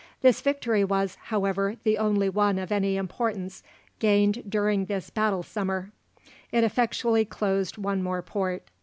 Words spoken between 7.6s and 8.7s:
one more port.